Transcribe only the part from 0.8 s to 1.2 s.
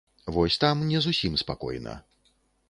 не